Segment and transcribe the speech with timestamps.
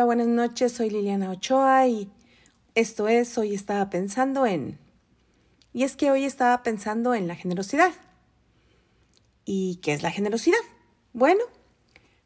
[0.00, 0.72] Hola, buenas noches.
[0.72, 2.10] Soy Liliana Ochoa y
[2.74, 4.78] esto es Hoy estaba pensando en...
[5.74, 7.92] Y es que hoy estaba pensando en la generosidad.
[9.44, 10.56] ¿Y qué es la generosidad?
[11.12, 11.42] Bueno,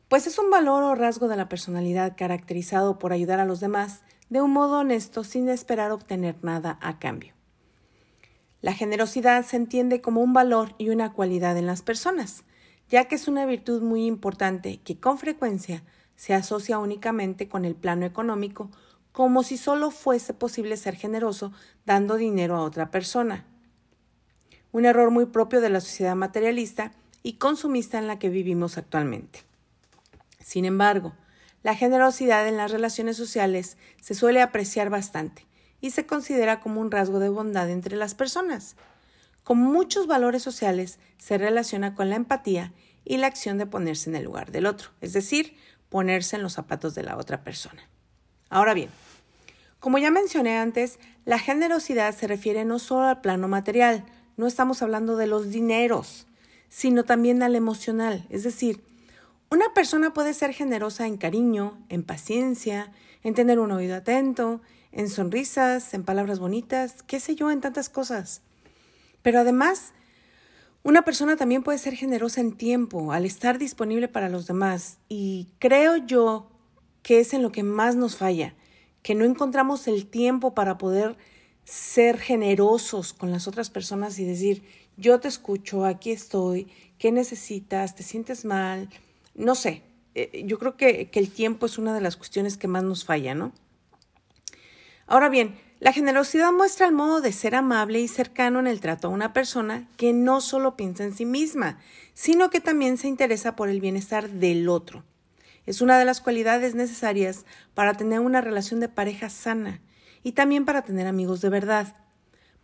[0.07, 4.03] pues es un valor o rasgo de la personalidad caracterizado por ayudar a los demás
[4.29, 7.35] de un modo honesto sin esperar obtener nada a cambio.
[8.61, 12.45] La generosidad se entiende como un valor y una cualidad en las personas,
[12.89, 15.83] ya que es una virtud muy importante que con frecuencia
[16.17, 18.71] se asocia únicamente con el plano económico,
[19.13, 21.53] como si solo fuese posible ser generoso
[21.87, 23.45] dando dinero a otra persona.
[24.73, 26.93] Un error muy propio de la sociedad materialista
[27.23, 29.45] y consumista en la que vivimos actualmente.
[30.41, 31.15] Sin embargo,
[31.63, 35.47] la generosidad en las relaciones sociales se suele apreciar bastante
[35.81, 38.77] y se considera como un rasgo de bondad entre las personas.
[39.45, 42.73] Con muchos valores sociales se relaciona con la empatía
[43.05, 45.57] y la acción de ponerse en el lugar del otro, es decir,
[45.95, 47.89] ponerse en los zapatos de la otra persona.
[48.51, 48.91] Ahora bien,
[49.79, 54.05] como ya mencioné antes, la generosidad se refiere no solo al plano material,
[54.37, 56.27] no estamos hablando de los dineros,
[56.69, 58.83] sino también al emocional, es decir,
[59.53, 62.91] una persona puede ser generosa en cariño, en paciencia,
[63.23, 67.89] en tener un oído atento, en sonrisas, en palabras bonitas, qué sé yo, en tantas
[67.89, 68.43] cosas.
[69.23, 69.93] Pero además,
[70.85, 74.99] una persona también puede ser generosa en tiempo, al estar disponible para los demás.
[75.09, 76.51] Y creo yo
[77.03, 78.55] que es en lo que más nos falla,
[79.03, 81.17] que no encontramos el tiempo para poder
[81.65, 84.63] ser generosos con las otras personas y decir,
[84.99, 87.95] yo te escucho, aquí estoy, ¿qué necesitas?
[87.95, 88.91] ¿Te sientes mal?
[89.35, 89.83] No sé,
[90.15, 93.07] eh, yo creo que, que el tiempo es una de las cuestiones que más nos
[93.07, 93.53] falla, ¿no?
[95.07, 99.09] Ahora bien, la generosidad muestra el modo de ser amable y cercano en el trato
[99.09, 101.79] a una persona que no solo piensa en sí misma,
[102.15, 105.05] sino que también se interesa por el bienestar del otro.
[105.67, 107.45] Es una de las cualidades necesarias
[107.75, 109.81] para tener una relación de pareja sana
[110.23, 111.95] y también para tener amigos de verdad,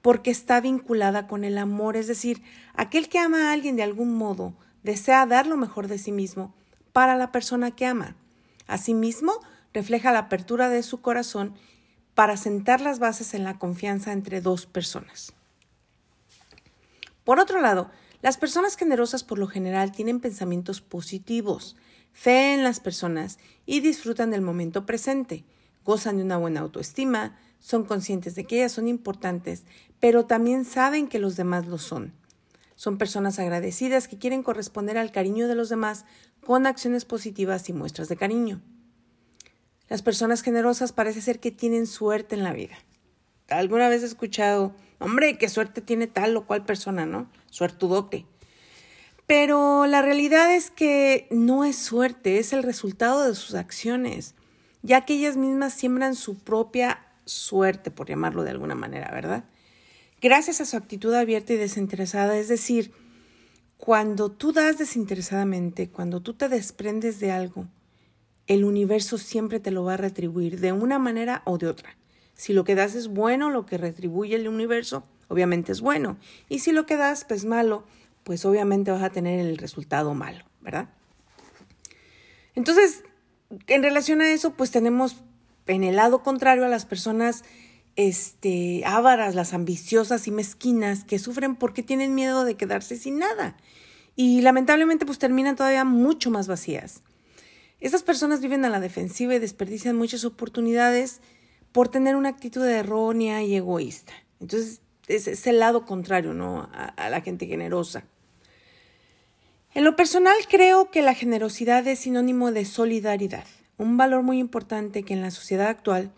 [0.02, 2.42] porque está vinculada con el amor, es decir,
[2.74, 6.54] aquel que ama a alguien de algún modo desea dar lo mejor de sí mismo
[6.92, 8.16] para la persona que ama.
[8.66, 9.32] Asimismo,
[9.72, 11.54] refleja la apertura de su corazón
[12.20, 15.32] para sentar las bases en la confianza entre dos personas.
[17.24, 21.76] Por otro lado, las personas generosas por lo general tienen pensamientos positivos,
[22.12, 25.46] fe en las personas y disfrutan del momento presente,
[25.82, 29.64] gozan de una buena autoestima, son conscientes de que ellas son importantes,
[29.98, 32.12] pero también saben que los demás lo son.
[32.74, 36.04] Son personas agradecidas que quieren corresponder al cariño de los demás
[36.44, 38.60] con acciones positivas y muestras de cariño.
[39.90, 42.76] Las personas generosas parece ser que tienen suerte en la vida.
[43.48, 47.28] Alguna vez he escuchado, hombre, qué suerte tiene tal o cual persona, ¿no?
[47.50, 48.24] Suertudote.
[49.26, 54.36] Pero la realidad es que no es suerte, es el resultado de sus acciones,
[54.82, 59.44] ya que ellas mismas siembran su propia suerte, por llamarlo de alguna manera, ¿verdad?
[60.20, 62.92] Gracias a su actitud abierta y desinteresada, es decir,
[63.76, 67.66] cuando tú das desinteresadamente, cuando tú te desprendes de algo,
[68.50, 71.96] el universo siempre te lo va a retribuir de una manera o de otra.
[72.34, 76.16] Si lo que das es bueno, lo que retribuye el universo, obviamente es bueno.
[76.48, 77.84] Y si lo que das, pues malo,
[78.24, 80.88] pues obviamente vas a tener el resultado malo, ¿verdad?
[82.56, 83.04] Entonces,
[83.68, 85.18] en relación a eso, pues tenemos
[85.68, 87.44] en el lado contrario a las personas
[87.94, 93.56] este, ávaras, las ambiciosas y mezquinas que sufren porque tienen miedo de quedarse sin nada.
[94.16, 97.04] Y lamentablemente pues terminan todavía mucho más vacías.
[97.80, 101.20] Estas personas viven a la defensiva y desperdician muchas oportunidades
[101.72, 104.12] por tener una actitud errónea y egoísta.
[104.40, 106.68] Entonces, es, el lado contrario, ¿no?
[106.72, 108.04] A, a la gente generosa.
[109.72, 113.44] En lo personal, creo que la generosidad es sinónimo de solidaridad,
[113.78, 116.12] un valor muy importante que en la sociedad actual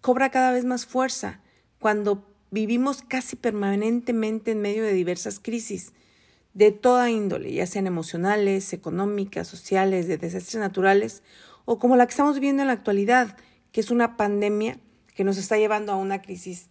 [0.00, 1.40] cobra cada vez más fuerza
[1.80, 5.92] cuando vivimos casi permanentemente en medio de diversas crisis
[6.56, 11.22] de toda índole, ya sean emocionales, económicas, sociales, de desastres naturales,
[11.66, 13.36] o como la que estamos viviendo en la actualidad,
[13.72, 14.80] que es una pandemia
[15.14, 16.68] que nos está llevando a una crisis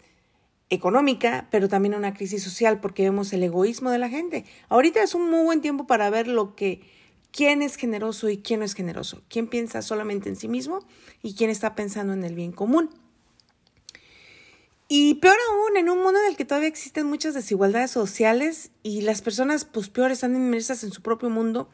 [0.71, 4.45] económica, pero también a una crisis social, porque vemos el egoísmo de la gente.
[4.69, 6.81] Ahorita es un muy buen tiempo para ver lo que
[7.31, 10.79] quién es generoso y quién no es generoso, quién piensa solamente en sí mismo
[11.21, 12.89] y quién está pensando en el bien común.
[14.87, 19.01] Y peor aún, en un mundo en el que todavía existen muchas desigualdades sociales y
[19.01, 21.69] las personas, pues peor, están inmersas en su propio mundo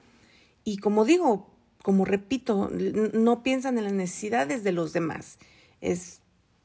[0.64, 1.50] y como digo,
[1.84, 5.40] como repito, no piensan en las necesidades de los demás.
[5.82, 6.22] Es,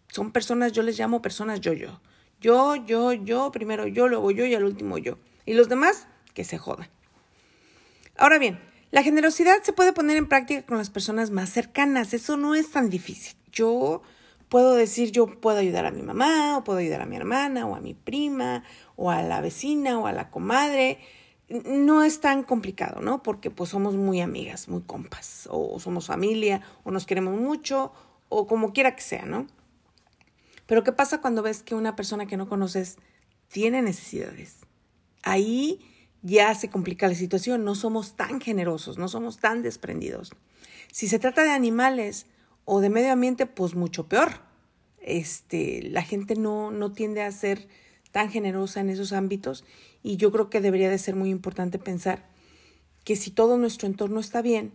[0.08, 2.00] son personas, yo les llamo personas yo-yo.
[2.40, 5.18] Yo, yo, yo, primero yo, luego yo y al último yo.
[5.46, 6.88] Y los demás, que se jodan.
[8.16, 8.60] Ahora bien,
[8.90, 12.70] La generosidad se puede poner en práctica con las personas más cercanas, eso no es
[12.70, 13.36] tan difícil.
[13.52, 14.02] Yo
[14.48, 17.74] puedo decir, yo puedo ayudar a mi mamá, o puedo ayudar a mi hermana, o
[17.74, 18.64] a mi prima,
[18.96, 20.98] o a la vecina, o a la comadre.
[21.48, 23.22] No es tan complicado, ¿no?
[23.22, 27.92] Porque pues somos muy amigas, muy compas, o somos familia, o nos queremos mucho,
[28.28, 29.46] o como quiera que sea, ¿no?
[30.66, 32.96] Pero ¿qué pasa cuando ves que una persona que no conoces
[33.48, 34.58] tiene necesidades?
[35.22, 35.80] Ahí
[36.22, 40.32] ya se complica la situación, no somos tan generosos, no somos tan desprendidos.
[40.90, 42.26] Si se trata de animales
[42.66, 44.40] o de medio ambiente, pues mucho peor.
[45.00, 47.68] Este, la gente no, no tiende a ser
[48.12, 49.64] tan generosa en esos ámbitos
[50.02, 52.26] y yo creo que debería de ser muy importante pensar
[53.04, 54.72] que si todo nuestro entorno está bien,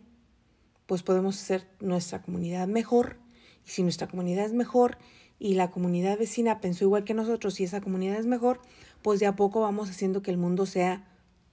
[0.85, 3.17] pues podemos hacer nuestra comunidad mejor
[3.65, 4.97] y si nuestra comunidad es mejor
[5.37, 8.61] y la comunidad vecina pensó igual que nosotros y esa comunidad es mejor,
[9.01, 11.07] pues de a poco vamos haciendo que el mundo sea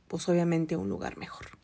[0.06, 1.57] pues obviamente un lugar mejor.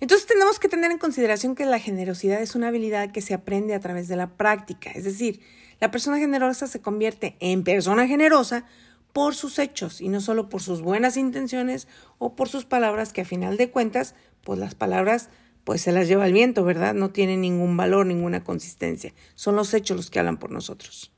[0.00, 3.74] Entonces tenemos que tener en consideración que la generosidad es una habilidad que se aprende
[3.74, 5.40] a través de la práctica, es decir,
[5.80, 8.64] la persona generosa se convierte en persona generosa
[9.12, 11.88] por sus hechos y no solo por sus buenas intenciones
[12.18, 15.30] o por sus palabras que a final de cuentas, pues las palabras
[15.64, 16.94] pues se las lleva el viento, ¿verdad?
[16.94, 19.12] No tienen ningún valor, ninguna consistencia.
[19.34, 21.12] Son los hechos los que hablan por nosotros.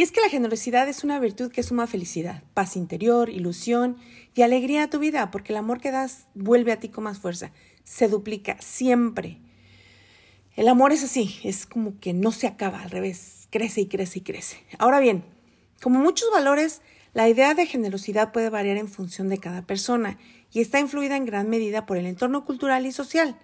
[0.00, 3.98] Y es que la generosidad es una virtud que suma felicidad, paz interior, ilusión
[4.34, 7.18] y alegría a tu vida, porque el amor que das vuelve a ti con más
[7.18, 7.52] fuerza,
[7.84, 9.42] se duplica siempre.
[10.56, 14.20] El amor es así, es como que no se acaba, al revés, crece y crece
[14.20, 14.64] y crece.
[14.78, 15.22] Ahora bien,
[15.82, 16.80] como muchos valores,
[17.12, 20.16] la idea de generosidad puede variar en función de cada persona
[20.50, 23.38] y está influida en gran medida por el entorno cultural y social.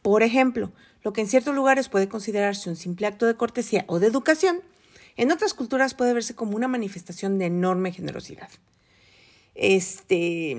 [0.00, 0.72] Por ejemplo,
[1.02, 4.62] lo que en ciertos lugares puede considerarse un simple acto de cortesía o de educación,
[5.18, 8.48] en otras culturas puede verse como una manifestación de enorme generosidad.
[9.56, 10.56] Este,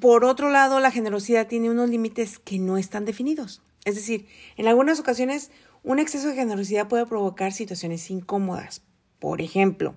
[0.00, 3.62] por otro lado, la generosidad tiene unos límites que no están definidos.
[3.84, 5.52] Es decir, en algunas ocasiones
[5.84, 8.82] un exceso de generosidad puede provocar situaciones incómodas.
[9.20, 9.96] Por ejemplo,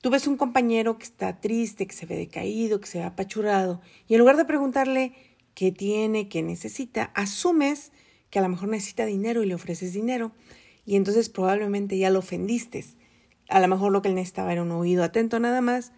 [0.00, 3.80] tú ves un compañero que está triste, que se ve decaído, que se ve apachurrado,
[4.06, 5.12] y en lugar de preguntarle
[5.54, 7.90] qué tiene, qué necesita, asumes
[8.30, 10.30] que a lo mejor necesita dinero y le ofreces dinero
[10.84, 12.84] y entonces probablemente ya lo ofendiste.
[13.48, 15.92] A lo mejor lo que él necesitaba era un oído atento nada más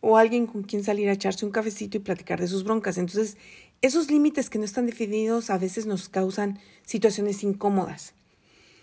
[0.00, 2.98] o alguien con quien salir a echarse un cafecito y platicar de sus broncas.
[2.98, 3.36] Entonces,
[3.82, 8.14] esos límites que no están definidos a veces nos causan situaciones incómodas.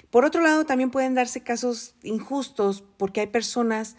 [0.09, 3.95] Por otro lado, también pueden darse casos injustos porque hay personas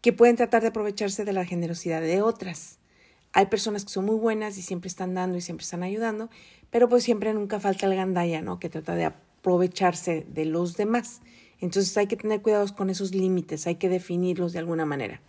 [0.00, 2.78] que pueden tratar de aprovecharse de la generosidad de otras.
[3.32, 6.28] Hay personas que son muy buenas y siempre están dando y siempre están ayudando,
[6.70, 8.58] pero pues siempre nunca falta el gandaya, ¿no?
[8.58, 9.12] Que trata de
[9.44, 11.20] aprovecharse de los demás.
[11.60, 15.20] Entonces hay que tener cuidados con esos límites, hay que definirlos de alguna manera.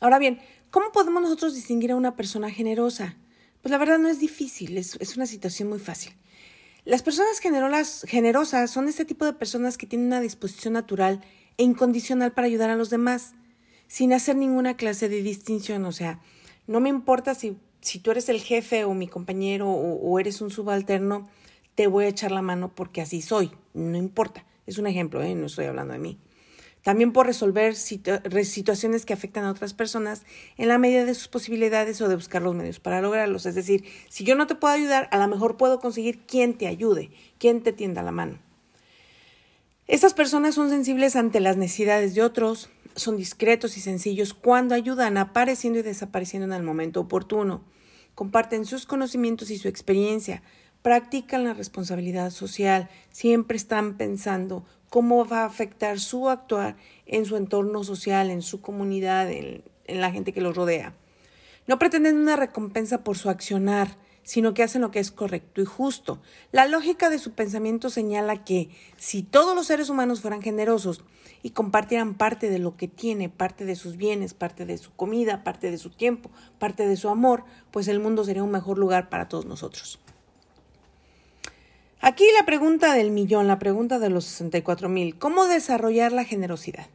[0.00, 0.40] Ahora bien,
[0.70, 3.16] ¿cómo podemos nosotros distinguir a una persona generosa?
[3.62, 6.12] Pues la verdad no es difícil, es, una situación muy fácil.
[6.84, 11.24] Las personas generosas son este tipo de personas que tienen una disposición natural
[11.56, 13.32] e incondicional para ayudar a los demás,
[13.88, 15.86] sin hacer ninguna clase de distinción.
[15.86, 16.20] O sea,
[16.66, 20.50] no me importa si, si tú eres el jefe o mi compañero o eres un
[20.50, 21.26] subalterno,
[21.76, 24.44] te voy a echar la mano porque así soy, no importa.
[24.66, 25.34] Es un ejemplo, ¿eh?
[25.36, 26.18] no estoy hablando de mí.
[26.82, 30.24] También por resolver situaciones que afectan a otras personas
[30.56, 33.44] en la medida de sus posibilidades o de buscar los medios para lograrlos.
[33.44, 36.66] Es decir, si yo no te puedo ayudar, a lo mejor puedo conseguir quien te
[36.66, 38.38] ayude, quien te tienda la mano.
[39.88, 45.18] Estas personas son sensibles ante las necesidades de otros, son discretos y sencillos cuando ayudan,
[45.18, 47.64] apareciendo y desapareciendo en el momento oportuno.
[48.14, 50.42] Comparten sus conocimientos y su experiencia,
[50.82, 57.36] practican la responsabilidad social, siempre están pensando cómo va a afectar su actuar en su
[57.36, 60.94] entorno social, en su comunidad, en, la gente que los rodea.
[61.66, 65.64] No pretenden una recompensa por su accionar, sino que hacen lo que es correcto y
[65.64, 66.20] justo.
[66.50, 71.04] La lógica de su pensamiento señala que si todos los seres humanos fueran generosos
[71.42, 75.44] y compartieran parte de lo que tiene, parte de sus bienes, parte de su comida,
[75.44, 79.08] parte de su tiempo, parte de su amor, pues el mundo sería un mejor lugar
[79.08, 80.00] para todos nosotros.
[82.08, 86.86] Aquí la pregunta del millón, la pregunta de los 64 mil, ¿cómo desarrollar la generosidad?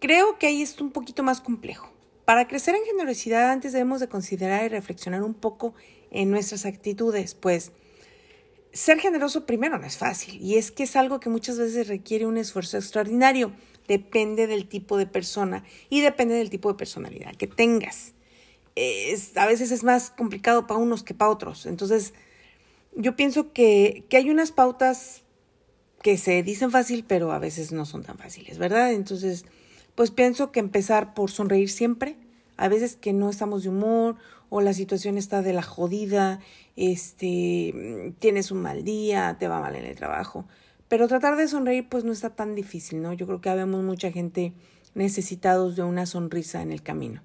[0.00, 1.92] Creo que ahí es un poquito más complejo.
[2.24, 5.74] Para crecer en generosidad antes debemos de considerar y reflexionar un poco
[6.10, 7.72] en nuestras actitudes, pues
[8.72, 12.24] ser generoso primero no es fácil y es que es algo que muchas veces requiere
[12.24, 13.52] un esfuerzo extraordinario.
[13.86, 18.14] Depende del tipo de persona y depende del tipo de personalidad que tengas.
[19.36, 21.66] a veces es más complicado para unos que para otros.
[21.66, 22.14] Entonces,
[22.98, 25.22] yo pienso que, que hay unas pautas
[26.02, 28.92] que se dicen fácil, pero a veces no son tan fáciles, ¿verdad?
[28.92, 29.44] Entonces,
[29.94, 32.16] pues pienso que empezar por sonreír siempre,
[32.56, 34.16] A veces que no estamos de humor
[34.48, 36.40] o la situación está de la jodida,
[36.74, 40.44] este, tienes un mal día, te va mal en el trabajo.
[40.88, 43.12] Pero tratar de sonreír pues no está tan difícil, ¿no?
[43.12, 44.54] Yo creo que habemos mucha gente
[44.94, 47.22] necesitados de una sonrisa en el camino.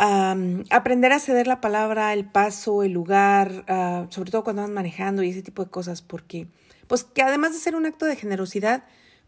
[0.00, 5.22] Aprender a ceder la palabra, el paso, el lugar, ah, sobre todo cuando vas manejando
[5.22, 6.48] y ese tipo de cosas, porque
[6.86, 8.84] pues que además de ser un acto de generosidad,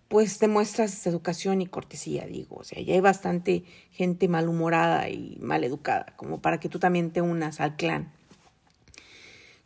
[0.08, 5.62] pues demuestras educación y cortesía, digo, o sea, ya hay bastante gente malhumorada y mal
[5.62, 8.10] educada, como para que tú también te unas al clan.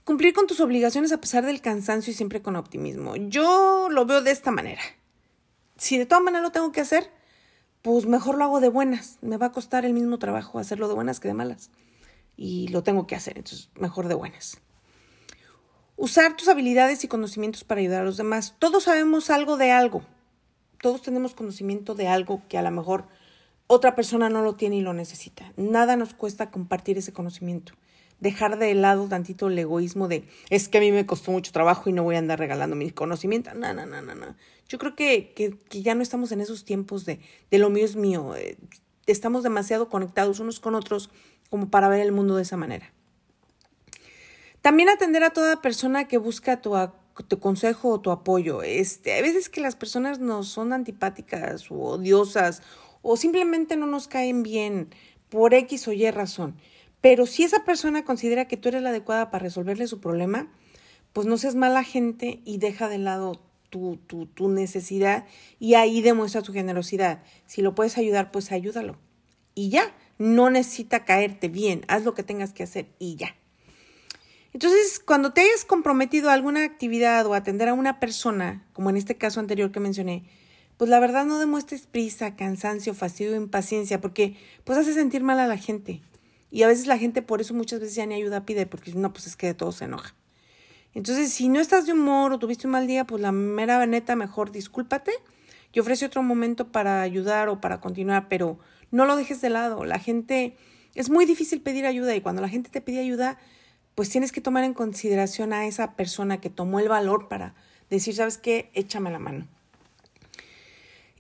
[0.05, 3.17] Cumplir con tus obligaciones a pesar del cansancio y siempre con optimismo.
[3.17, 4.83] Yo lo veo de esta manera.
[5.79, 7.11] Si de todas maneras lo tengo que hacer,
[7.87, 9.17] pues mejor lo hago de buenas.
[9.21, 11.71] Me va a costar el mismo trabajo hacerlo de buenas que de malas.
[12.37, 14.59] Y lo tengo que hacer, entonces mejor de buenas.
[15.97, 18.57] Usar tus habilidades y conocimientos para ayudar a los demás.
[18.59, 20.03] Todos sabemos algo de algo.
[20.83, 23.07] Todos tenemos conocimiento de algo que a lo mejor
[23.67, 25.53] otra persona no lo tiene y lo necesita.
[25.57, 27.73] Nada nos cuesta compartir ese conocimiento
[28.21, 31.91] dejar de lado tantito el egoísmo de es que a mí me costó mucho trabajo
[31.91, 33.53] y no voy a andar regalando mi conocimiento.
[33.55, 34.35] No, no, no, no, no.
[34.69, 37.21] Yo creo que, que, ya no estamos en esos tiempos de,
[37.51, 38.35] de lo mío es mío.
[38.37, 38.57] Eh,
[39.07, 41.11] estamos demasiado conectados unos con otros
[41.51, 42.93] como para ver el mundo de esa manera.
[44.63, 46.73] También atender a toda persona que busca tu,
[47.39, 48.63] consejo o tu apoyo.
[48.63, 52.63] Este, hay veces que las personas nos son antipáticas o odiosas
[53.09, 54.89] o simplemente no nos caen bien
[55.29, 56.57] por X o Y razón.
[57.01, 60.51] Pero si esa persona considera que tú eres la adecuada para resolverle su problema,
[61.13, 65.25] pues no seas mala gente y deja de lado tu, tu, tu necesidad
[65.61, 67.23] y ahí demuestra tu generosidad.
[67.47, 68.99] Si lo puedes ayudar, pues ayúdalo.
[69.55, 73.37] Y ya, no necesita caerte bien, haz lo que tengas que hacer y ya.
[74.53, 78.97] Entonces, cuando te hayas comprometido a alguna actividad o atender a una persona, como en
[78.97, 80.25] este caso anterior que mencioné,
[80.77, 85.47] pues la verdad no demuestres prisa, cansancio, fastidio, impaciencia, porque pues hace sentir mal a
[85.47, 86.03] la gente.
[86.51, 89.13] Y a veces la gente por eso muchas veces ya ni ayuda pide, porque no,
[89.13, 90.15] pues es que de todo se enoja.
[90.95, 94.17] Entonces, si no estás de humor o tuviste un mal día, pues la mera neta,
[94.17, 95.13] mejor discúlpate
[95.73, 98.59] y ofrece otro momento para ayudar o para continuar, pero
[98.91, 99.85] no lo dejes de lado.
[99.85, 100.57] La gente,
[100.95, 103.39] es muy difícil pedir ayuda y cuando la gente te pide ayuda,
[103.95, 107.55] pues tienes que tomar en consideración a esa persona que tomó el valor para
[107.91, 108.71] decir, ¿sabes qué?
[108.73, 109.49] Échame la mano.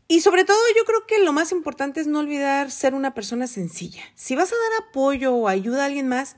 [0.08, 3.46] Y sobre todo yo creo que lo más importante es no olvidar ser una persona
[3.46, 4.02] sencilla.
[4.14, 6.36] Si vas a dar apoyo o ayuda a alguien más,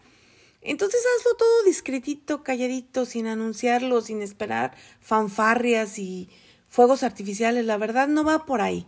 [0.63, 6.31] entonces hazlo todo discretito, calladito, sin anunciarlo, sin esperar fanfarrias y
[6.69, 7.67] fuegos artificiales.
[7.67, 8.87] La verdad no va por ahí.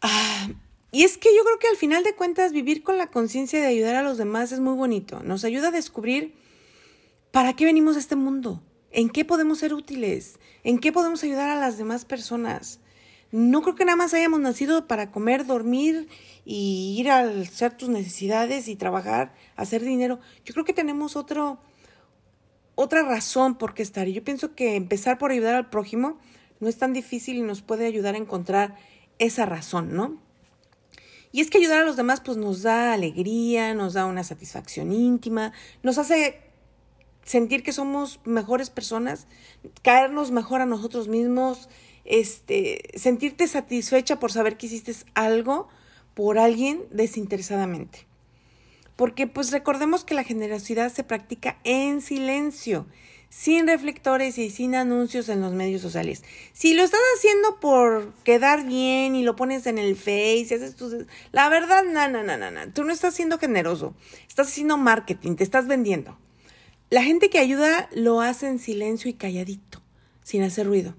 [0.00, 0.48] Ah,
[0.92, 3.66] y es que yo creo que al final de cuentas vivir con la conciencia de
[3.66, 5.22] ayudar a los demás es muy bonito.
[5.24, 6.34] Nos ayuda a descubrir
[7.32, 11.48] para qué venimos a este mundo, en qué podemos ser útiles, en qué podemos ayudar
[11.48, 12.79] a las demás personas
[13.32, 16.08] no creo que nada más hayamos nacido para comer, dormir
[16.44, 20.18] y ir a hacer tus necesidades y trabajar, hacer dinero.
[20.44, 21.60] Yo creo que tenemos otro,
[22.74, 24.08] otra razón por qué estar.
[24.08, 26.18] Y yo pienso que empezar por ayudar al prójimo
[26.58, 28.76] no es tan difícil y nos puede ayudar a encontrar
[29.18, 30.20] esa razón, ¿no?
[31.32, 34.92] Y es que ayudar a los demás pues nos da alegría, nos da una satisfacción
[34.92, 36.49] íntima, nos hace
[37.24, 39.26] sentir que somos mejores personas,
[39.82, 41.68] caernos mejor a nosotros mismos,
[42.04, 45.68] este, sentirte satisfecha por saber que hiciste algo
[46.14, 48.06] por alguien desinteresadamente.
[48.96, 52.86] Porque pues recordemos que la generosidad se practica en silencio,
[53.30, 56.22] sin reflectores y sin anuncios en los medios sociales.
[56.52, 60.76] Si lo estás haciendo por quedar bien y lo pones en el Face y haces
[60.76, 61.06] tus...
[61.32, 62.72] La verdad, no, no, no, no, no.
[62.72, 63.94] Tú no estás siendo generoso.
[64.28, 66.18] Estás haciendo marketing, te estás vendiendo.
[66.90, 69.80] La gente que ayuda lo hace en silencio y calladito,
[70.24, 70.96] sin hacer ruido.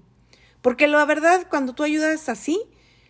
[0.62, 2.58] Porque la verdad, cuando tú ayudas así,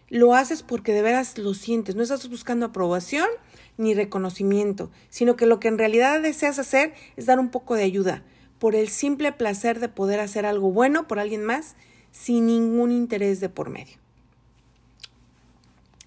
[0.09, 1.95] lo haces porque de veras lo sientes.
[1.95, 3.29] No estás buscando aprobación
[3.77, 7.85] ni reconocimiento, sino que lo que en realidad deseas hacer es dar un poco de
[7.85, 8.25] ayuda,
[8.59, 11.77] por el simple placer de poder hacer algo bueno por alguien más
[12.11, 13.97] sin ningún interés de por medio.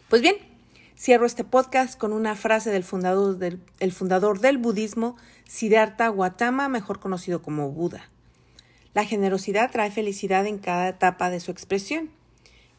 [0.10, 0.36] Pues bien,
[1.06, 5.16] cierro este podcast con una frase del fundador del, budismo,
[5.48, 8.10] Siddhartha Gautama, mejor conocido como Buda.
[8.96, 12.10] La generosidad trae felicidad en cada etapa de su expresión.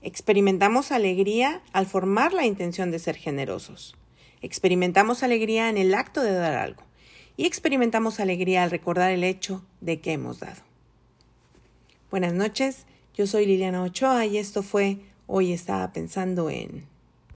[0.02, 3.94] Experimentamos alegría al formar la intención de ser generosos.
[4.42, 6.82] Experimentamos alegría en el acto de dar algo.
[7.36, 10.62] Y experimentamos alegría al recordar el hecho de que hemos dado.
[12.10, 16.95] Buenas noches, yo soy Liliana Ochoa y esto fue Hoy estaba pensando en...